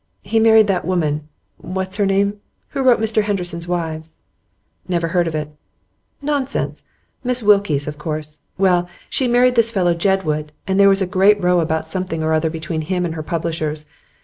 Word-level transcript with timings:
He 0.23 0.39
married 0.39 0.65
that 0.65 0.83
woman 0.83 1.27
what's 1.57 1.97
her 1.97 2.07
name? 2.07 2.39
Who 2.69 2.81
wrote 2.81 2.99
"Mr 2.99 3.21
Henderson's 3.21 3.67
Wives"?' 3.67 4.17
'Never 4.87 5.09
heard 5.09 5.27
of 5.27 5.35
it.' 5.35 5.49
'Nonsense! 6.23 6.81
Miss 7.23 7.43
Wilkes, 7.43 7.85
of 7.85 7.99
course. 7.99 8.39
Well, 8.57 8.89
she 9.11 9.27
married 9.27 9.53
this 9.53 9.69
fellow 9.69 9.93
Jedwood, 9.93 10.53
and 10.65 10.79
there 10.79 10.89
was 10.89 11.03
a 11.03 11.05
great 11.05 11.39
row 11.39 11.59
about 11.59 11.85
something 11.85 12.23
or 12.23 12.33
other 12.33 12.49
between 12.49 12.81
him 12.81 13.05
and 13.05 13.13
her 13.13 13.21
publishers. 13.21 13.85